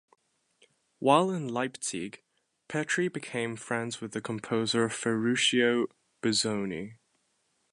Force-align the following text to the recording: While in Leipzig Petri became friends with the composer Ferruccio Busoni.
While 0.97 1.29
in 1.29 1.47
Leipzig 1.47 2.23
Petri 2.67 3.07
became 3.07 3.55
friends 3.55 4.01
with 4.01 4.13
the 4.13 4.19
composer 4.19 4.89
Ferruccio 4.89 5.85
Busoni. 6.23 6.95